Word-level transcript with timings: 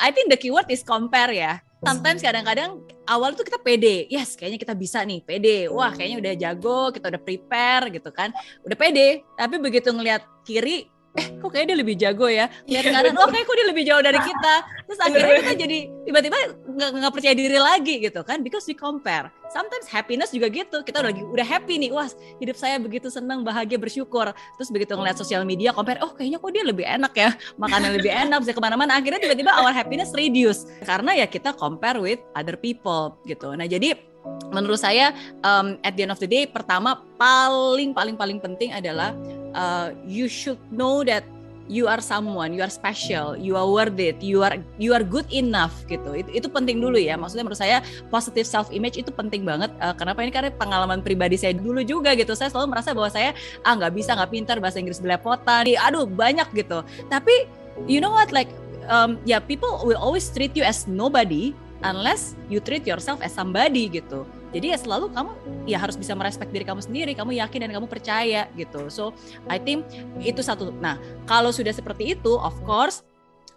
I 0.00 0.08
think 0.08 0.32
the 0.32 0.40
keyword 0.40 0.68
is 0.72 0.80
compare 0.80 1.32
ya. 1.32 1.60
Sometimes 1.82 2.22
kadang-kadang 2.22 2.78
awal 3.10 3.34
tuh 3.34 3.42
kita 3.42 3.58
pede, 3.58 4.06
yes 4.06 4.38
kayaknya 4.38 4.62
kita 4.62 4.74
bisa 4.78 5.02
nih, 5.02 5.18
pede. 5.18 5.66
Wah 5.66 5.90
kayaknya 5.90 6.18
udah 6.22 6.32
jago, 6.38 6.80
kita 6.94 7.10
udah 7.10 7.18
prepare 7.18 7.90
gitu 7.90 8.10
kan. 8.14 8.30
Udah 8.62 8.78
pede, 8.78 9.26
tapi 9.34 9.58
begitu 9.58 9.90
ngelihat 9.90 10.22
kiri, 10.46 10.86
eh 11.12 11.26
kok 11.36 11.52
kayaknya 11.52 11.68
dia 11.76 11.78
lebih 11.84 11.96
jago 12.00 12.24
ya? 12.24 12.48
Lihat 12.64 12.84
iya, 12.88 12.92
kanan 12.92 13.20
oh 13.20 13.28
kayak 13.28 13.44
kok 13.44 13.56
dia 13.60 13.66
lebih 13.68 13.84
jauh 13.84 14.00
dari 14.00 14.16
kita. 14.16 14.54
Terus 14.88 15.00
akhirnya 15.04 15.32
kita 15.44 15.52
jadi 15.60 15.78
tiba-tiba 16.08 16.38
nggak 16.72 17.12
percaya 17.12 17.34
diri 17.36 17.58
lagi 17.60 17.94
gitu 18.00 18.20
kan? 18.24 18.40
Because 18.40 18.64
we 18.64 18.72
compare. 18.72 19.28
Sometimes 19.52 19.84
happiness 19.92 20.32
juga 20.32 20.48
gitu. 20.48 20.80
Kita 20.80 21.04
udah 21.04 21.12
lagi 21.12 21.20
udah 21.20 21.44
happy 21.44 21.76
nih. 21.76 21.90
Wah 21.92 22.08
hidup 22.40 22.56
saya 22.56 22.80
begitu 22.80 23.12
senang 23.12 23.44
bahagia 23.44 23.76
bersyukur. 23.76 24.32
Terus 24.32 24.68
begitu 24.72 24.96
ngeliat 24.96 25.20
sosial 25.20 25.44
media 25.44 25.76
compare 25.76 26.00
oh 26.00 26.16
kayaknya 26.16 26.40
kok 26.40 26.50
dia 26.56 26.64
lebih 26.64 26.88
enak 26.88 27.12
ya? 27.12 27.30
Makanan 27.60 28.00
lebih 28.00 28.12
enak 28.24 28.38
bisa 28.40 28.56
ke 28.56 28.62
mana-mana. 28.64 28.96
Akhirnya 28.96 29.20
tiba-tiba 29.20 29.52
our 29.52 29.76
happiness 29.76 30.16
reduce. 30.16 30.64
Karena 30.88 31.12
ya 31.12 31.28
kita 31.28 31.52
compare 31.52 32.00
with 32.00 32.24
other 32.32 32.56
people 32.56 33.20
gitu. 33.28 33.52
Nah 33.52 33.68
jadi 33.68 34.00
menurut 34.48 34.80
saya 34.80 35.12
um, 35.44 35.76
at 35.84 35.92
the 35.98 36.08
end 36.08 36.12
of 36.14 36.20
the 36.22 36.30
day 36.30 36.48
pertama 36.48 37.02
paling 37.18 37.90
paling 37.92 38.14
paling 38.14 38.38
penting 38.38 38.70
adalah 38.70 39.12
uh, 39.54 39.92
you 40.04 40.28
should 40.28 40.60
know 40.72 41.04
that 41.04 41.24
you 41.70 41.86
are 41.86 42.02
someone, 42.02 42.52
you 42.52 42.62
are 42.62 42.70
special, 42.70 43.38
you 43.38 43.54
are 43.54 43.68
worth 43.68 43.98
it, 43.98 44.18
you 44.20 44.42
are 44.42 44.58
you 44.76 44.92
are 44.92 45.00
good 45.00 45.26
enough 45.30 45.72
gitu. 45.86 46.12
Itu, 46.12 46.30
itu 46.34 46.46
penting 46.50 46.82
dulu 46.82 46.98
ya. 46.98 47.14
Maksudnya 47.14 47.46
menurut 47.46 47.60
saya 47.60 47.80
positive 48.10 48.44
self 48.44 48.68
image 48.74 48.98
itu 48.98 49.08
penting 49.14 49.46
banget. 49.46 49.70
Uh, 49.78 49.94
kenapa 49.94 50.20
ini 50.26 50.32
karena 50.34 50.50
pengalaman 50.52 51.00
pribadi 51.00 51.38
saya 51.38 51.54
dulu 51.54 51.80
juga 51.86 52.12
gitu. 52.18 52.34
Saya 52.34 52.50
selalu 52.50 52.76
merasa 52.76 52.92
bahwa 52.92 53.10
saya 53.12 53.32
ah 53.62 53.72
nggak 53.78 53.92
bisa 53.94 54.12
nggak 54.12 54.30
pintar 54.30 54.56
bahasa 54.58 54.82
Inggris 54.82 55.00
belepotan. 55.00 55.64
Aduh 55.88 56.04
banyak 56.04 56.48
gitu. 56.52 56.82
Tapi 57.08 57.46
you 57.86 58.02
know 58.02 58.12
what 58.12 58.34
like 58.34 58.50
um, 58.90 59.16
ya 59.22 59.38
yeah, 59.38 59.40
people 59.40 59.80
will 59.86 59.98
always 59.98 60.26
treat 60.28 60.52
you 60.58 60.66
as 60.66 60.84
nobody 60.90 61.54
unless 61.86 62.34
you 62.46 62.62
treat 62.62 62.86
yourself 62.86 63.22
as 63.22 63.32
somebody 63.34 63.88
gitu. 63.88 64.26
Jadi 64.52 64.72
ya 64.72 64.78
selalu 64.78 65.10
kamu 65.16 65.32
ya 65.64 65.80
harus 65.80 65.96
bisa 65.96 66.12
merespek 66.12 66.52
diri 66.52 66.68
kamu 66.68 66.84
sendiri, 66.84 67.12
kamu 67.16 67.40
yakin 67.40 67.66
dan 67.66 67.72
kamu 67.72 67.88
percaya 67.88 68.46
gitu. 68.54 68.92
So 68.92 69.16
I 69.48 69.56
think 69.56 69.88
itu 70.20 70.44
satu. 70.44 70.70
Nah 70.76 71.00
kalau 71.24 71.50
sudah 71.50 71.72
seperti 71.72 72.14
itu, 72.14 72.36
of 72.36 72.54
course 72.68 73.00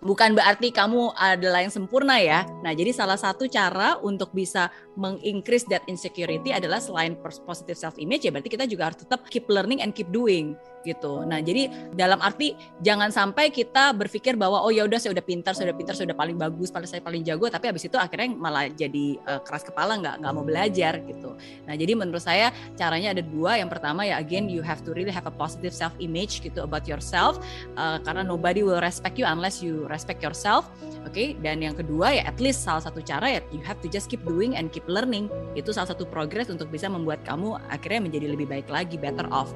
bukan 0.06 0.38
berarti 0.38 0.70
kamu 0.70 1.18
adalah 1.18 1.66
yang 1.66 1.74
sempurna 1.74 2.22
ya. 2.22 2.46
Nah, 2.62 2.78
jadi 2.78 2.94
salah 2.94 3.18
satu 3.18 3.50
cara 3.50 3.98
untuk 4.06 4.30
bisa 4.38 4.70
mengincrease 4.94 5.66
that 5.72 5.82
insecurity 5.90 6.54
adalah 6.54 6.78
selain 6.78 7.18
positive 7.18 7.76
self 7.76 7.98
image 7.98 8.24
ya 8.28 8.32
berarti 8.32 8.54
kita 8.54 8.70
juga 8.70 8.94
harus 8.94 9.02
tetap 9.02 9.26
keep 9.28 9.50
learning 9.50 9.82
and 9.82 9.98
keep 9.98 10.08
doing 10.14 10.54
gitu. 10.86 11.26
Nah, 11.26 11.42
jadi 11.42 11.68
dalam 11.98 12.22
arti 12.22 12.54
jangan 12.86 13.10
sampai 13.10 13.50
kita 13.50 13.92
berpikir 13.98 14.38
bahwa 14.38 14.62
oh 14.62 14.70
ya 14.70 14.86
udah 14.86 15.02
saya 15.02 15.18
udah 15.18 15.26
pintar, 15.26 15.58
saya 15.58 15.74
udah 15.74 15.78
pintar, 15.78 15.94
saya 15.98 16.14
udah 16.14 16.20
paling 16.20 16.38
bagus, 16.38 16.70
pada 16.70 16.86
saya 16.86 17.02
paling 17.02 17.26
jago, 17.26 17.50
tapi 17.50 17.74
habis 17.74 17.90
itu 17.90 17.98
akhirnya 17.98 18.30
malah 18.38 18.70
jadi 18.70 19.18
uh, 19.26 19.42
keras 19.42 19.66
kepala 19.66 19.98
nggak 19.98 20.22
nggak 20.22 20.34
mau 20.38 20.46
belajar 20.46 20.94
gitu. 21.02 21.34
Nah, 21.66 21.74
jadi 21.74 21.98
menurut 21.98 22.22
saya 22.22 22.54
caranya 22.78 23.18
ada 23.18 23.26
dua. 23.26 23.58
Yang 23.58 23.70
pertama 23.74 24.06
ya 24.06 24.22
again 24.22 24.46
you 24.46 24.62
have 24.62 24.86
to 24.86 24.94
really 24.94 25.12
have 25.12 25.26
a 25.26 25.34
positive 25.34 25.74
self 25.74 25.92
image 25.98 26.46
gitu 26.46 26.62
about 26.62 26.86
yourself 26.86 27.42
uh, 27.76 27.98
karena 28.06 28.22
nobody 28.22 28.62
will 28.62 28.80
respect 28.80 29.18
you 29.18 29.26
unless 29.26 29.66
you 29.66 29.90
respect 29.90 30.22
yourself. 30.22 30.70
Oke, 31.06 31.14
okay? 31.14 31.28
dan 31.42 31.62
yang 31.62 31.74
kedua 31.74 32.14
ya 32.14 32.24
at 32.30 32.38
least 32.38 32.62
salah 32.62 32.82
satu 32.86 33.02
cara 33.02 33.38
ya 33.38 33.42
you 33.50 33.62
have 33.66 33.78
to 33.82 33.90
just 33.90 34.12
keep 34.12 34.22
doing 34.28 34.54
and 34.60 34.70
keep 34.70 34.86
learning. 34.86 35.32
Itu 35.58 35.74
salah 35.74 35.90
satu 35.90 36.06
progress 36.06 36.52
untuk 36.52 36.70
bisa 36.70 36.86
membuat 36.92 37.26
kamu 37.26 37.58
akhirnya 37.72 38.02
menjadi 38.06 38.28
lebih 38.36 38.48
baik 38.50 38.68
lagi, 38.70 39.00
better 39.00 39.26
off. 39.32 39.56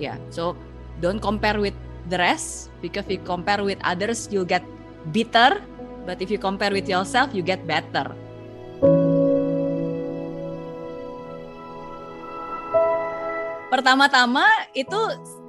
Yeah. 0.00 0.16
so 0.32 0.56
don't 1.04 1.20
compare 1.20 1.60
with 1.60 1.76
the 2.08 2.16
rest 2.16 2.72
because 2.80 3.04
if 3.04 3.20
you 3.20 3.24
compare 3.28 3.60
with 3.60 3.76
others 3.84 4.28
you 4.32 4.48
get 4.48 4.64
bitter. 5.12 5.60
But 6.08 6.24
if 6.24 6.32
you 6.32 6.40
compare 6.40 6.72
with 6.72 6.88
yourself 6.88 7.36
you 7.36 7.44
get 7.44 7.68
better. 7.68 8.16
Pertama-tama 13.70 14.42
itu 14.74 14.98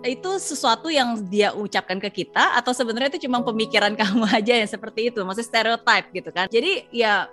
itu 0.06 0.32
sesuatu 0.38 0.94
yang 0.94 1.18
dia 1.26 1.56
ucapkan 1.58 1.98
ke 1.98 2.22
kita 2.22 2.54
atau 2.54 2.70
sebenarnya 2.70 3.18
itu 3.18 3.26
cuma 3.26 3.42
pemikiran 3.42 3.98
kamu 4.02 4.30
aja 4.30 4.54
yang 4.62 4.70
seperti 4.70 5.10
itu? 5.10 5.26
Maksudnya 5.26 5.50
stereotype 5.50 6.08
gitu 6.14 6.30
kan? 6.30 6.46
Jadi 6.52 6.86
ya 6.94 7.26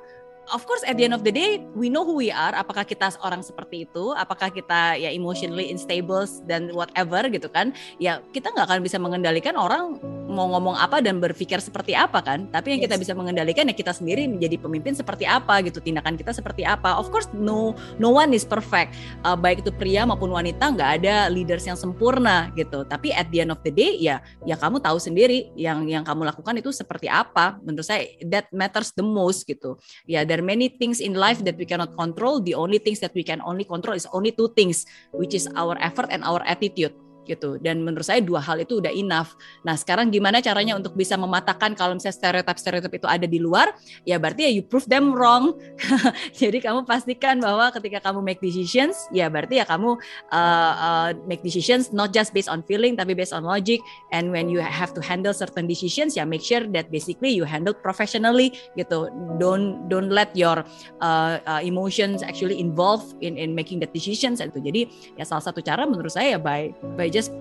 of 0.53 0.64
course 0.64 0.82
at 0.84 0.97
the 0.97 1.04
end 1.04 1.14
of 1.14 1.25
the 1.25 1.32
day 1.32 1.62
we 1.76 1.88
know 1.88 2.04
who 2.04 2.16
we 2.16 2.32
are. 2.32 2.53
Apakah 2.56 2.84
kita 2.84 3.12
orang 3.25 3.44
seperti 3.44 3.88
itu? 3.88 4.12
Apakah 4.16 4.53
kita 4.53 4.97
ya 4.97 5.12
emotionally 5.12 5.69
unstable 5.70 6.25
dan 6.48 6.72
whatever 6.72 7.25
gitu 7.28 7.48
kan? 7.48 7.72
Ya 8.00 8.20
kita 8.32 8.53
nggak 8.53 8.66
akan 8.69 8.81
bisa 8.84 8.97
mengendalikan 9.00 9.54
orang 9.56 10.00
mau 10.28 10.44
ngomong 10.53 10.77
apa 10.77 11.00
dan 11.00 11.19
berpikir 11.19 11.59
seperti 11.59 11.97
apa 11.97 12.21
kan. 12.21 12.47
Tapi 12.53 12.77
yang 12.77 12.81
yes. 12.84 12.87
kita 12.93 12.97
bisa 13.00 13.12
mengendalikan 13.16 13.65
ya 13.65 13.75
kita 13.75 13.97
sendiri 13.97 14.28
menjadi 14.28 14.61
pemimpin 14.61 14.93
seperti 14.93 15.25
apa 15.25 15.65
gitu 15.65 15.81
tindakan 15.81 16.15
kita 16.21 16.37
seperti 16.37 16.69
apa. 16.69 17.00
Of 17.00 17.09
course 17.09 17.33
no 17.33 17.72
no 17.97 18.12
one 18.12 18.37
is 18.37 18.44
perfect. 18.44 18.94
Uh, 19.25 19.34
baik 19.34 19.65
itu 19.65 19.72
pria 19.72 20.05
maupun 20.05 20.28
wanita 20.28 20.69
nggak 20.69 20.91
ada 21.03 21.33
leaders 21.33 21.65
yang 21.65 21.81
sempurna 21.81 22.53
gitu. 22.55 22.84
Tapi 22.84 23.11
at 23.16 23.33
the 23.33 23.43
end 23.43 23.50
of 23.50 23.59
the 23.65 23.72
day 23.72 23.97
ya 23.97 24.21
ya 24.44 24.55
kamu 24.61 24.84
tahu 24.84 25.00
sendiri 25.00 25.49
yang 25.56 25.89
yang 25.89 26.05
kamu 26.05 26.28
lakukan 26.28 26.60
itu 26.60 26.71
seperti 26.71 27.09
apa. 27.09 27.56
Menurut 27.65 27.89
saya 27.89 28.05
that 28.28 28.53
matters 28.53 28.93
the 28.93 29.03
most 29.03 29.49
gitu. 29.49 29.81
Ya 30.05 30.28
there 30.28 30.39
are 30.39 30.47
many 30.47 30.69
things 30.69 31.00
in 31.00 31.16
life 31.16 31.41
that 31.49 31.56
we 31.56 31.65
cannot 31.65 31.97
control. 31.97 32.45
The 32.45 32.53
only 32.53 32.78
things 32.78 33.00
that 33.00 33.16
we 33.16 33.25
can 33.25 33.41
only 33.41 33.65
control 33.65 33.97
is 33.97 34.05
only 34.12 34.37
two 34.37 34.53
things 34.53 34.84
which 35.16 35.33
is 35.33 35.49
our 35.56 35.81
effort 35.81 36.12
and 36.12 36.21
our 36.21 36.45
attitude 36.45 36.93
gitu. 37.28 37.61
Dan 37.61 37.84
menurut 37.84 38.09
saya 38.09 38.25
dua 38.25 38.41
hal 38.41 38.65
itu 38.65 38.81
udah 38.81 38.91
enough. 38.91 39.37
Nah, 39.62 39.77
sekarang 39.77 40.09
gimana 40.09 40.41
caranya 40.41 40.75
untuk 40.75 40.97
bisa 40.97 41.15
mematahkan 41.21 41.77
kalau 41.77 41.94
misalnya 41.94 42.16
stereotip-stereotip 42.16 42.93
itu 42.97 43.06
ada 43.06 43.28
di 43.28 43.37
luar? 43.37 43.77
Ya 44.09 44.16
berarti 44.16 44.49
ya 44.49 44.50
you 44.50 44.65
prove 44.65 44.89
them 44.89 45.12
wrong. 45.12 45.61
Jadi 46.41 46.65
kamu 46.65 46.89
pastikan 46.89 47.39
bahwa 47.39 47.69
ketika 47.77 48.00
kamu 48.11 48.25
make 48.25 48.41
decisions, 48.41 49.05
ya 49.12 49.28
berarti 49.28 49.61
ya 49.61 49.69
kamu 49.69 50.00
uh, 50.33 50.72
uh, 50.75 51.09
make 51.28 51.44
decisions 51.44 51.93
not 51.93 52.11
just 52.16 52.33
based 52.33 52.49
on 52.49 52.65
feeling 52.65 52.97
tapi 52.97 53.12
based 53.12 53.37
on 53.37 53.45
logic. 53.45 53.84
And 54.10 54.33
when 54.33 54.49
you 54.49 54.65
have 54.65 54.97
to 54.97 55.05
handle 55.05 55.37
certain 55.37 55.69
decisions, 55.69 56.16
ya 56.16 56.25
make 56.25 56.43
sure 56.43 56.65
that 56.72 56.89
basically 56.89 57.37
you 57.37 57.45
handle 57.45 57.77
professionally 57.77 58.56
gitu. 58.75 59.12
Don't 59.37 59.87
don't 59.93 60.09
let 60.09 60.33
your 60.33 60.65
uh, 61.05 61.39
uh, 61.45 61.60
emotions 61.60 62.25
actually 62.25 62.56
involve 62.56 63.05
in 63.21 63.37
in 63.37 63.53
making 63.53 63.83
the 63.83 63.91
decisions 63.91 64.41
itu. 64.41 64.59
Jadi 64.62 64.81
ya 65.19 65.25
salah 65.27 65.45
satu 65.45 65.60
cara 65.60 65.84
menurut 65.84 66.10
saya 66.15 66.37
ya 66.37 66.41
by 66.41 66.72
by 66.97 67.10
just 67.18 67.34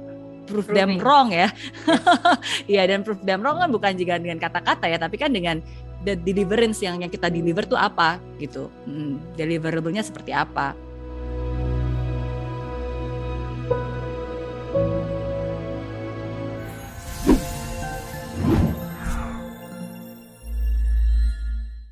prove 0.49 0.65
Proving. 0.65 0.97
them 0.97 1.03
wrong 1.03 1.29
ya. 1.29 1.53
Iya 2.71 2.89
dan 2.89 3.05
prove 3.05 3.21
them 3.21 3.45
wrong 3.45 3.61
kan 3.61 3.69
bukan 3.69 3.93
juga 3.99 4.17
dengan 4.17 4.41
kata-kata 4.41 4.89
ya, 4.89 4.97
tapi 4.97 5.19
kan 5.19 5.29
dengan 5.29 5.61
the 6.07 6.15
deliverance 6.17 6.79
yang 6.81 7.03
yang 7.03 7.11
kita 7.11 7.29
deliver 7.29 7.67
tuh 7.67 7.77
apa 7.77 8.17
gitu. 8.41 8.71
Hmm, 8.89 9.21
deliverable-nya 9.37 10.01
seperti 10.01 10.33
apa. 10.33 10.73